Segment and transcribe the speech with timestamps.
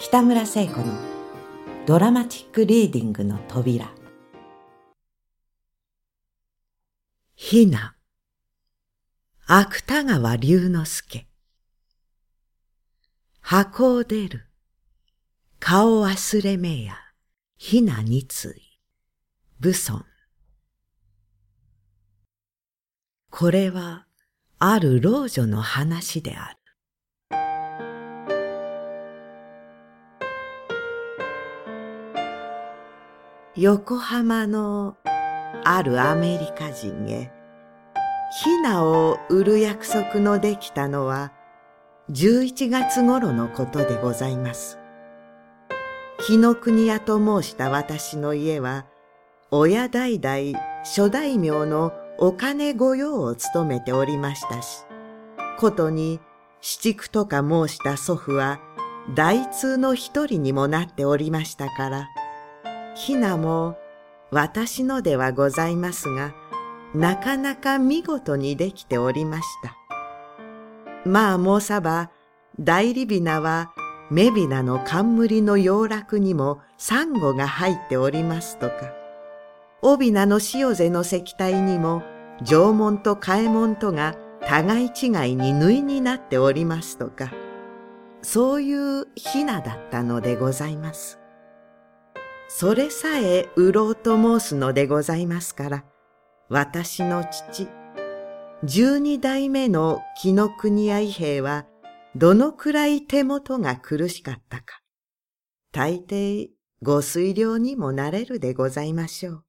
[0.00, 0.84] 北村聖子の
[1.84, 3.90] ドラマチックリーディングの扉。
[7.34, 7.96] ひな
[9.44, 11.26] 芥川龍之介。
[13.40, 14.46] 箱を出る。
[15.58, 16.94] 顔忘れ目や。
[17.56, 18.78] ひなについ。
[19.58, 20.04] 武尊。
[23.30, 24.06] これは
[24.60, 26.57] ある老女の話である。
[33.60, 34.96] 横浜の
[35.64, 37.32] あるアメリカ人へ、
[38.44, 41.32] ひなを売る約束のできたのは、
[42.12, 44.78] 11月頃のことでございます。
[46.24, 48.86] 木の国屋と申した私の家は、
[49.50, 54.84] 親代々諸大名のお金御用を務めておりましたし、
[55.58, 56.20] ことに
[56.60, 58.60] 七区とか申した祖父は
[59.16, 62.08] 大通の一人にもなっておりましたから、
[62.98, 63.76] ひなも
[64.32, 66.34] 私のではございますが、
[66.96, 69.76] なかなか見事にできておりました。
[71.08, 72.10] まあ申さば、
[72.58, 73.72] 代理びなは、
[74.10, 78.92] 目びなの冠の洋楽にもサンゴが入っておりますとか、
[79.80, 82.02] 帯名の塩瀬の石体にも、
[82.42, 87.30] 縄文と嘉右衛門とが互い違いに縫いになっておりますとか、
[88.22, 91.17] そういうひなだったのでございます。
[92.48, 95.84] それさえ売ろうと申すのでございますから、
[96.48, 97.68] 私の父、
[98.64, 101.66] 十二代目の木の国や伊兵は、
[102.16, 104.80] どのくらい手元が苦しかったか。
[105.72, 106.48] 大抵、
[106.82, 109.44] ご推量にもなれるでございましょう。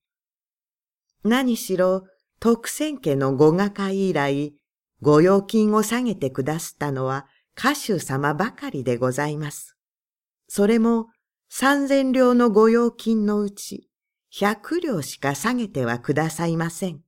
[1.23, 2.03] 何しろ、
[2.42, 4.53] 特選家のご画会以来、
[5.02, 7.27] ご用金を下げてくだすったのは、
[7.58, 9.77] 歌手様ばかりでございます。
[10.50, 11.08] それも、
[11.52, 13.89] 三千両の御用金のうち、
[14.30, 17.02] 百両しか下げてはくださいません。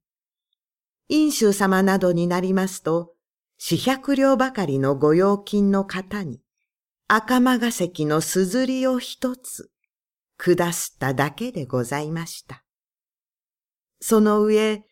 [1.10, 3.14] 飲酒様などになりますと、
[3.60, 6.42] 四百両ばかりの御用金の方に、
[7.08, 9.70] 赤間が石のすずりを一つ、
[10.40, 12.64] 下すっただけでございました。
[14.00, 14.84] その上、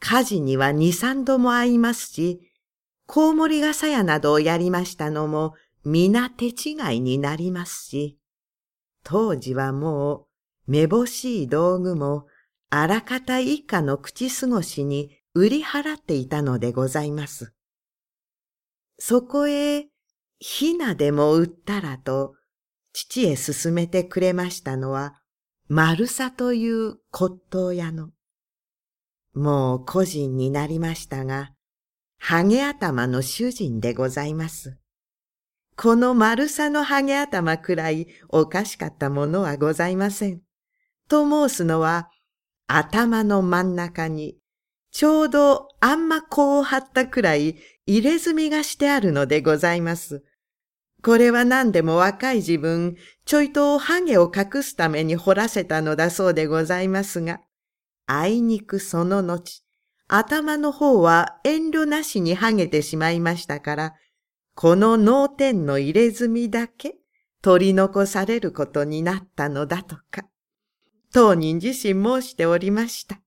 [0.00, 2.40] 火事には二三度も会いますし、
[3.06, 8.18] コウモリ笠屋などをやりましたのも、皆手違いになりますし、
[9.08, 10.26] 当時はも
[10.66, 12.26] う、めぼしい道具も、
[12.70, 17.54] あらかた一家の口過ごしに売り払っていたのでございます。
[18.98, 19.86] そこへ、
[20.40, 22.34] ひなでも売ったらと、
[22.92, 25.22] 父へ勧めてくれましたのは、
[25.68, 28.10] 丸さという骨董屋の。
[29.34, 31.52] もう個人になりましたが、
[32.18, 34.78] ハゲ頭の主人でございます。
[35.76, 40.40] この丸さのハゲ頭くらいおかしかったものはございません。
[41.08, 42.10] と申すのは、
[42.66, 44.38] 頭の真ん中に、
[44.90, 50.24] ちょうどあんまこう張ったくらい入れ墨がしてあるのでございます。
[51.02, 57.40] これは何でも若い自分、ちょいとハゲを隠すために掘らせたのだそうでございますが、
[58.06, 59.62] あいにくその後、
[60.08, 63.94] 頭の方は遠慮なしにハゲてしまいましたから、
[64.56, 66.96] この脳天の入れ墨だけ
[67.42, 70.26] 取り残されることになったのだとか、
[71.12, 73.20] 当人自身申しておりました。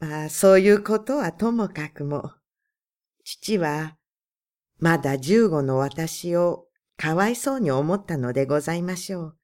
[0.00, 2.32] まあ、そういうことはともかくも、
[3.22, 3.96] 父は、
[4.80, 9.36] まだ十五の私をかわいそうに思ったのでございましょう。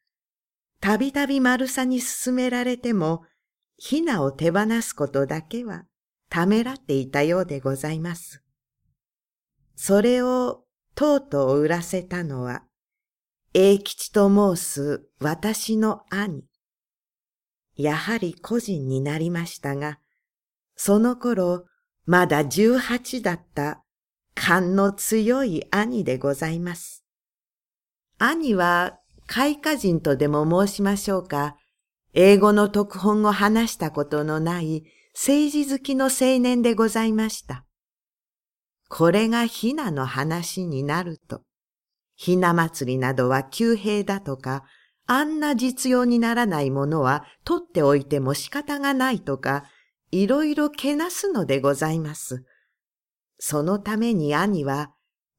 [0.81, 3.23] たびたび丸さに勧められても、
[3.77, 5.85] ひなを手放すことだけは
[6.29, 8.43] ためらっていたようでございます。
[9.81, 10.65] それを
[10.97, 12.65] とうとう売らせたのは、
[13.55, 16.43] 英吉と申す私の兄。
[17.77, 20.01] やはり個人になりましたが、
[20.75, 21.65] その頃、
[22.07, 23.85] まだ十八だった
[24.35, 27.05] 勘の強い兄でございます。
[28.19, 28.99] 兄は
[29.29, 31.57] 開花人とでも申しましょうか、
[32.15, 34.83] 英語の特本を話したことのない
[35.15, 37.68] 政治好きの青年でございました。
[38.89, 41.43] これがひなの話になると、
[42.17, 44.65] ひな祭りなどは旧兵だとか、
[45.07, 49.65] あんな実用にならないものは取っておいても仕方がないとか、
[50.11, 52.45] いろいろけなすのでございます。
[53.39, 54.93] そのために兄は、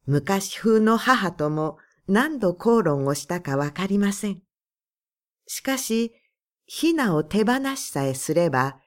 [0.05, 4.41] 昔風の母とも何度口論をしたかわかりません。
[5.47, 6.13] しかし、
[6.65, 8.79] ひなを手放しさえすれば、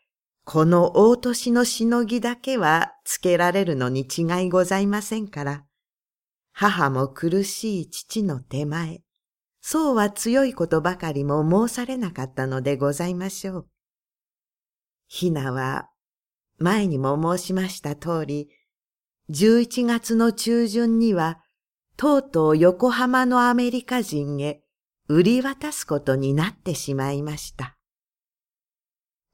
[0.44, 5.64] この大年のしのぎだけはつけられるのに違いございませんから、
[6.52, 9.02] 母も苦しい父の手前、
[9.60, 13.68] そうは強いことばかりも申されなかったのでございましょう。
[15.06, 15.88] ひなは、
[16.58, 18.48] 前にも申しました通り、
[19.30, 21.40] 11月の中旬には、
[21.96, 24.62] とうとう横浜のアメリカ人へ
[25.08, 27.76] 売り渡すことになってしまいました。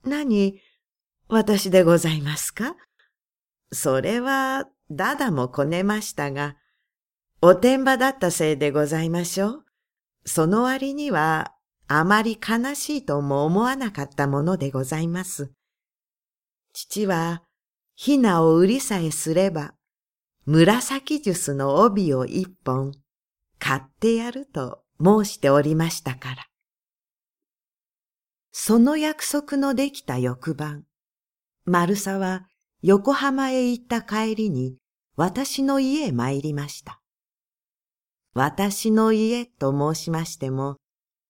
[0.04, 0.60] 何、
[1.30, 2.74] 私でございますか？
[3.70, 6.56] それは、だだもこねましたが、
[7.42, 9.64] おてんばだったせいでございましょう。
[10.24, 11.52] その割には、
[11.86, 15.52] あまり悲しいとも思わなかったものでございます。
[16.72, 17.42] 父は、
[17.94, 19.74] ひなを売りさえすれば、
[20.46, 22.92] 紫ジュスの帯を一本、
[23.58, 26.46] 買ってやると申しておりましたから。
[28.50, 30.84] その約束のできた翌晩、
[31.68, 32.46] 丸沢は
[32.82, 34.76] 横浜へ行った帰りに
[35.16, 37.00] 私の家へ参りました。
[38.34, 40.76] 私の家と申しましても、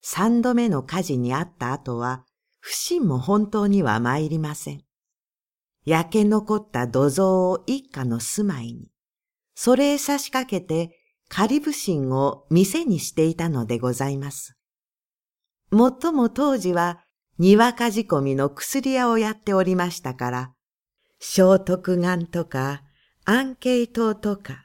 [0.02, 2.25] 三度目の火事にあった後は、
[2.61, 4.82] 不審も本当には参りません。
[5.87, 8.91] 焼け残った土蔵を一家の住まいに、
[9.55, 10.91] それへ差し掛けて
[11.31, 14.58] 仮不審を店にしていたのでございます。
[15.70, 17.02] もっとも当時は
[17.38, 20.52] 庭かじ込みの薬屋をやっておりましたから、
[21.20, 22.82] 聖徳丸とか
[23.25, 24.64] 安慶糖とか、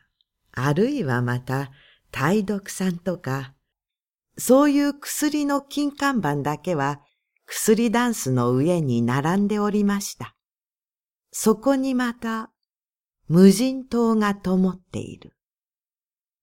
[0.51, 1.71] あるいはまた
[2.11, 3.53] 耐毒酸とか、
[4.37, 7.01] そういう薬の金看板だけは
[7.45, 10.35] 薬ダンスの上に並んでおりました。
[11.31, 12.51] そこにまた
[13.27, 15.35] 無人島が灯っている。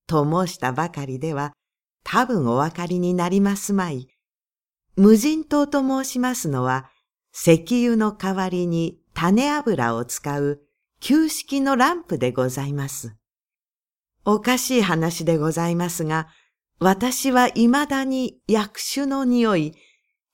[0.06, 1.53] 灯したばかりでは
[2.05, 4.09] 多分お分かりになりますまい。
[5.00, 6.91] 無人島と申しますのは
[7.32, 10.61] 石油の代わりに種油を使う
[11.00, 13.17] 旧式のランプでございます。
[14.26, 16.29] おかしい話でございますが、
[16.81, 19.75] 私は未だに薬種の匂い、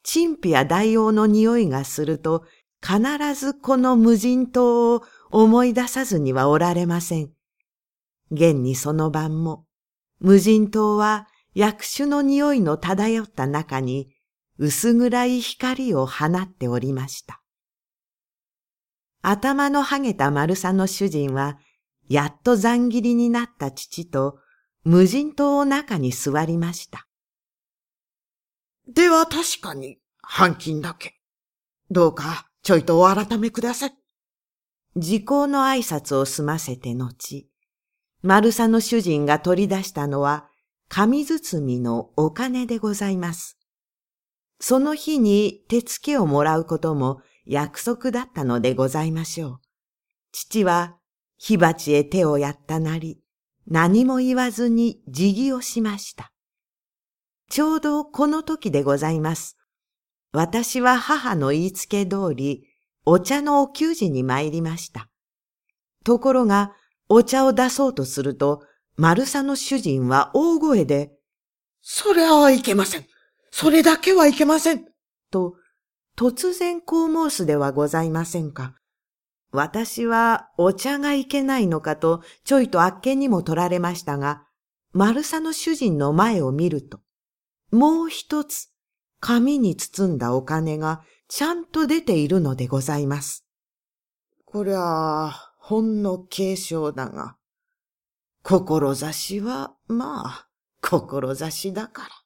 [0.02, 2.44] 陳皮や大王の匂いがすると、
[2.82, 3.00] 必
[3.34, 7.30] ずこの無人島を思い出さずにはおられません。
[8.32, 9.64] 現にその晩も、
[10.18, 14.15] 無人島は薬種の匂いの漂った中に
[14.58, 17.43] 薄暗い光を放っておりました。
[19.23, 21.58] 頭のはげた丸さの主人は
[22.08, 24.38] やっと残切りになった父と
[24.85, 27.08] 無人島を中に座りました。
[28.87, 31.14] では確かに半金だけ。
[31.91, 33.94] どうかちょいとお改めください。
[34.97, 37.50] 時効の挨拶を済ませて後、
[38.23, 40.49] 丸さの主人が取り出したのは
[40.88, 43.56] 紙包みのお金でございます。
[44.61, 49.61] その日に手付けをもらうことも約束だったのでございましょう。
[50.32, 50.97] 父は
[51.38, 53.20] 火鉢へ手をやったなり、
[53.67, 56.32] 何も言わずに辞儀をしました。
[57.49, 59.56] ちょうどこの時でございます。
[60.32, 62.64] 私は母の言いつけ通り、
[63.05, 65.09] お茶のお給仕に参りました。
[66.05, 66.75] ところが、
[67.09, 68.62] お茶を出そうとすると、
[68.97, 71.12] 丸さの主人は大声で、
[71.82, 73.06] それはいけません。
[73.58, 74.85] それだけはいけません。
[75.31, 75.55] と、
[76.14, 78.75] 突然こう申すではございませんか。
[79.50, 84.42] 私はお茶がいけないのかとちょいとあっけにも取られましたが、
[84.92, 87.00] 丸さの主人の前を見ると、
[87.71, 88.69] もう一つ
[89.21, 93.47] 紙に包んだお金がちゃんと出ているのでございます。
[94.45, 97.38] こりゃあ、ほんの継承だが、
[98.42, 100.49] 志は、まあ、
[100.83, 102.25] 志だから。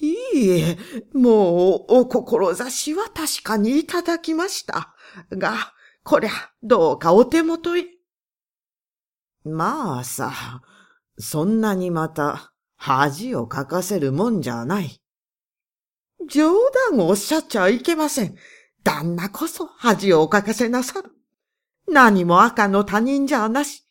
[0.00, 0.78] いいえ、
[1.12, 4.94] もう、お志は確かにいただきました。
[5.30, 6.30] が、こりゃ、
[6.62, 7.84] どうかお手元へ。
[9.44, 10.62] まあさ、
[11.18, 15.00] そんなにまた恥をかかせるもんじゃない。
[16.28, 16.52] 冗
[16.90, 18.36] 談をおっしゃっちゃいけません。
[18.82, 21.10] 旦那こそ恥をおかかせなさる。
[21.88, 23.84] 何も赤の他人じゃなし。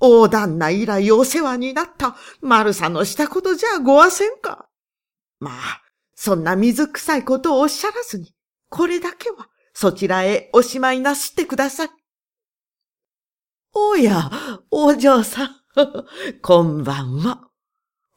[0.00, 4.68] 大旦那以来お世話になった丸さのしたことじゃごわせんか。
[5.38, 5.82] まあ、
[6.14, 8.34] そんな水臭いことをおっしゃらずに、
[8.68, 11.88] これだけはそちらへおしまいなすってください。
[13.74, 14.30] おや、
[14.70, 15.50] お嬢さん、
[16.40, 17.50] こんばんは。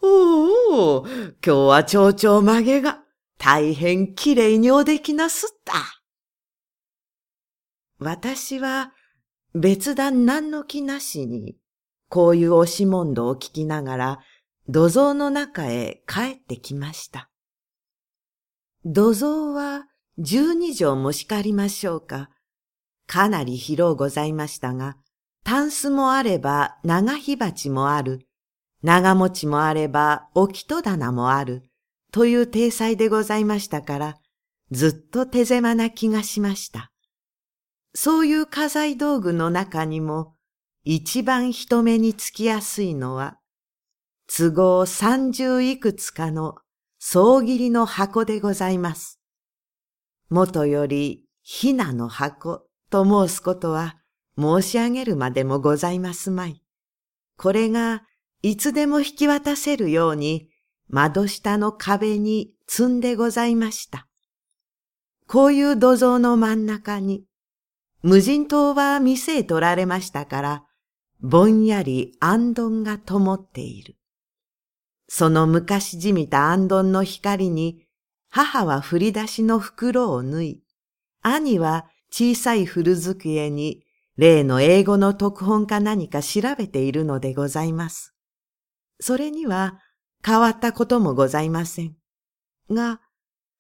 [0.02, 3.04] おお、今日は蝶々曲げが
[3.38, 5.74] 大変きれいにおできなすった。
[8.00, 8.94] 私は
[9.54, 11.58] 別段何の気なしに、
[12.08, 14.20] こういう押し問答を聞きながら、
[14.72, 17.32] 土蔵の中へ帰ってきました。
[18.86, 19.88] 土蔵は
[20.20, 22.30] 十二畳も叱りましょうか。
[23.08, 24.96] かなり広うございましたが、
[25.44, 28.28] タンスもあれば長火鉢もある、
[28.84, 31.64] 長持ちもあれば置きと棚もある
[32.12, 34.18] という体裁でございましたから、
[34.70, 36.92] ずっと手狭な気がしました。
[37.96, 40.36] そういう家財道具の中にも
[40.84, 43.40] 一番人目につきやすいのは、
[44.32, 46.56] 都合三十いくつかの
[47.00, 49.20] 総切りの箱でございます。
[50.30, 53.96] もとより、ひなの箱と申すことは
[54.38, 56.62] 申し上げるまでもございますまい。
[57.38, 58.04] これが
[58.44, 60.48] いつでも引き渡せるように
[60.90, 64.08] 窓下の壁に積んでございました。
[65.26, 67.24] こういう土蔵の真ん中に、
[68.04, 70.64] 無人島は店へ取られましたから、
[71.20, 73.99] ぼんやりあんどんが灯っている。
[75.12, 77.84] その昔じみたあんどんの光に、
[78.30, 80.64] 母は振り出しの袋を縫い、
[81.24, 83.84] 兄は小さい古机に
[84.18, 88.14] 例の英語の特本か何か調べているのでございます。
[89.00, 89.80] それには
[90.24, 91.96] 変わったこともございません。
[92.70, 93.02] が、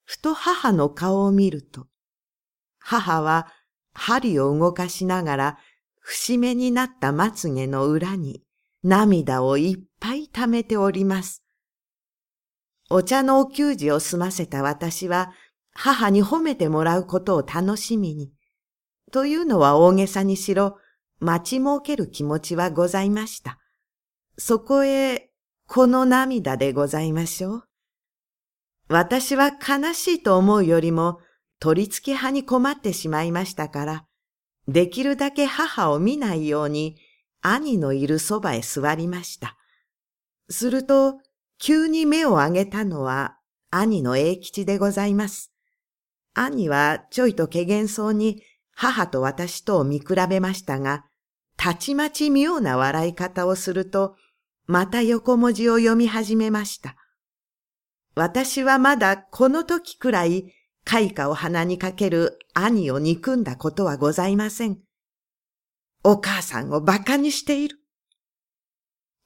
[0.05, 1.87] ふと母の顔を見ると、
[2.77, 3.47] 母は
[3.95, 5.57] 針を動かしながら
[5.99, 8.43] 節目になったまつげの裏に
[8.83, 9.88] 涙をい
[10.29, 11.43] っぱい溜めております。
[12.89, 15.31] お茶のお給仕を済ませた私は
[15.73, 18.31] 母に褒めてもらうことを楽しみに、
[19.11, 20.77] というのは大げさにしろ、
[21.19, 23.59] 待ち儲ける気持ちはございました。
[24.37, 25.29] そこへ、
[25.67, 27.63] この涙でございましょう。
[28.87, 31.19] 私は悲しいと思うよりも、
[31.59, 34.05] 取り付け派に困ってしまいましたから、
[34.67, 36.97] できるだけ母を見ないように、
[37.41, 39.58] 兄のいるそばへ座りました。
[40.49, 41.19] すると、
[41.59, 43.37] 急に目を上げたのは、
[43.71, 45.51] 兄の英吉でございます。
[46.33, 48.41] 兄はちょいと怪げそうに
[48.71, 51.05] 母と私とを見比べましたが、
[51.57, 54.15] たちまち妙な笑い方をすると、
[54.65, 56.95] また横文字を読み始めました。
[58.15, 60.53] 私はまだこの時くらい
[60.85, 64.79] 開花を鼻にかける兄を憎んだことはございません。
[66.03, 67.78] お母さんを馬鹿にしている。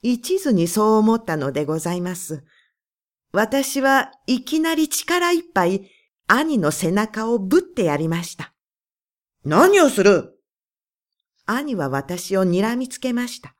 [0.04, 2.44] 一途にそう思ったのでございます。
[3.32, 5.90] 私はいきなり力いっぱい
[6.28, 8.54] 兄の背中をぶってやりました。
[9.46, 10.38] 何をする？
[11.46, 13.56] 兄は私を睨みつけました。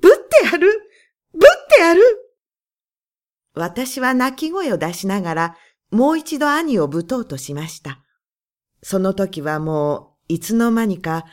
[0.00, 0.68] ぶってやる？
[1.32, 2.02] ぶってやる？
[3.54, 5.56] 私は泣き声を出しながら、
[5.90, 8.00] もう一度兄をぶとうとしました。
[8.82, 11.24] その時はもう、いつの間にか、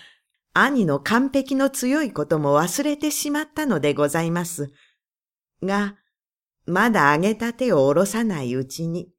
[0.60, 4.72] 兄の完璧の強いことも忘れてしまったのでございます。
[5.62, 5.98] が、
[6.66, 9.12] まだ上げた手を下ろさないうちに、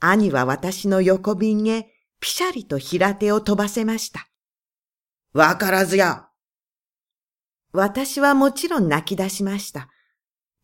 [0.00, 4.28] 兄は私の横瓶へぴしゃりと平手を飛ばせました。
[5.34, 6.28] わからずや。
[7.72, 9.90] 私はもちろん泣き出しました。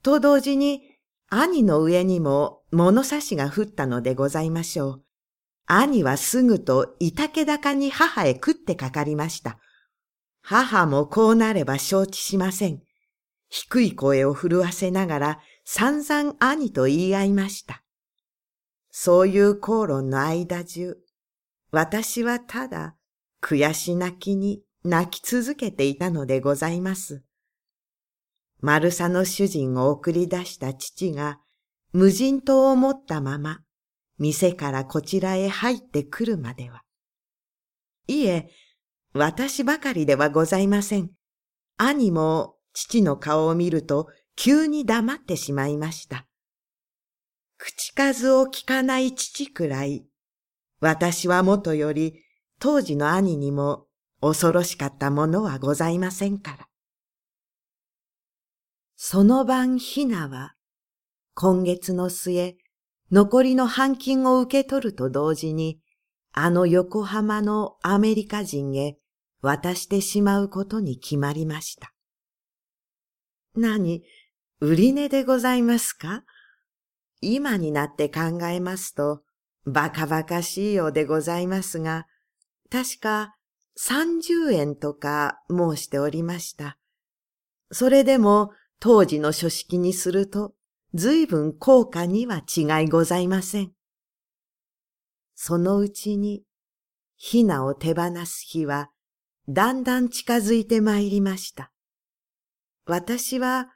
[0.02, 0.80] と同時に、
[1.28, 5.04] 兄の上にも物差しが降ったのでございましょう。
[5.66, 9.58] 兄はすぐといたけ高に母へ食ってかかりました。
[10.46, 12.82] 母もこうなれば承知しません。
[13.48, 17.82] 低い声を震わせながら散々兄と言い合いました。
[18.90, 20.98] そういう口論の間中、
[21.70, 22.94] 私はただ
[23.40, 27.24] 悔し泣きに泣き続けていたのでございます。
[28.60, 31.40] 丸さの主人を送り出した父が
[31.94, 33.60] 無人島を持ったまま
[34.18, 36.82] 店からこちらへ入ってくるまでは。
[38.06, 38.50] いえ、
[39.16, 41.12] 私ばかりではございません。
[41.76, 46.26] 兄も父の顔を見ると急に黙ってしまいました。
[47.56, 50.04] 口数を聞かない父くらい
[50.80, 52.24] 私はもとより
[52.58, 53.86] 当時の兄にも
[54.20, 56.68] 恐ろしかったものはございませんから。
[58.96, 60.54] その晩ひなは
[61.34, 62.56] 今月の末
[63.12, 65.78] 残りの半金を受け取ると同時に
[66.32, 68.98] あの横浜のアメリカ人へ
[69.44, 71.92] 渡してしまうことに決まりました。
[73.54, 74.02] 何、
[74.60, 76.24] 売り値でございますか？
[77.20, 79.22] 今になって考えますと、
[79.66, 82.06] バカバカしいようでございますが、
[82.70, 83.36] 確か
[83.76, 86.78] 三十円とか申しておりました。
[87.70, 90.54] それでも当時の書式にすると
[90.94, 93.72] 随分高価には違いございません。
[95.34, 96.44] そのうちに、
[97.16, 98.90] ひなを手放す日は
[99.48, 101.70] だんだん近づいてまいりました。
[102.86, 103.68] 私は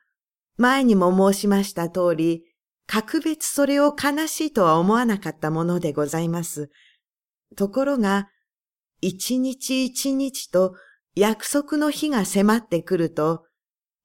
[0.57, 2.45] 前にも申しました通り、
[2.87, 6.71] 格別それを悲しいとは思わなかったものでございます。
[7.57, 8.29] ところが、
[9.01, 10.75] 一日一日と
[11.15, 13.45] 約束の日が迫ってくると、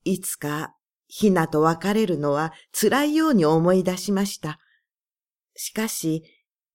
[0.03, 0.75] いつか
[1.07, 4.59] ひなと別れるのは辛いように思い出しました。
[5.55, 6.23] しかし、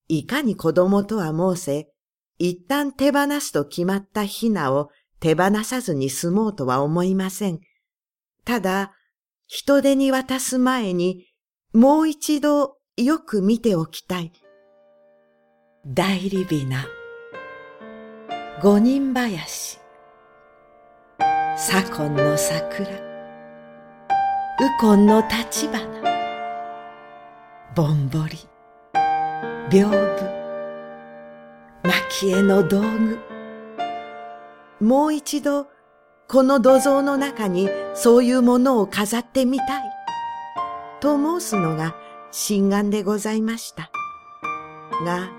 [0.08, 1.92] いかに子供とは申せ、
[2.38, 4.90] 一旦手放すと決まったひなを
[5.20, 7.60] 手放さずに済もうとは思いません。
[8.44, 8.92] ただ、
[9.46, 11.26] 人手に渡す前に、
[11.72, 14.32] もう一度よく見ておきたい。
[15.86, 16.86] 代理日な、
[18.62, 19.78] 五人林、
[21.56, 22.88] 左近の桜、
[24.60, 25.80] 右近の立花、
[27.74, 28.38] ぼんぼり、
[29.70, 30.37] 屏風、
[31.88, 33.18] 蒔絵の道具。
[34.78, 35.68] もう一度、
[36.28, 39.82] この土蔵の中にそういうものを飾ってみたい。
[41.00, 41.96] と申すのが
[42.30, 43.90] 心願でございました。
[45.02, 45.30] が、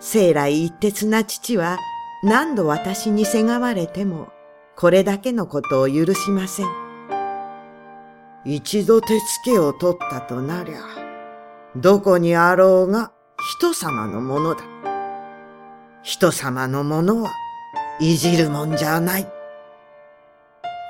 [0.00, 1.78] 生来一徹な父は
[2.22, 4.28] 何度私にせがまれても、
[4.76, 6.66] これだけのことを許しません。
[8.46, 10.78] 一度手付けを取ったとなりゃ、
[11.76, 13.12] どこにあろうが
[13.58, 14.73] 人様のものだ。
[16.04, 17.32] 人様のものは
[17.98, 19.26] いじるもんじゃない。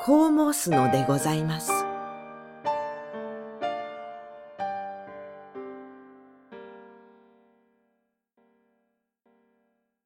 [0.05, 1.74] こう申すのでございます。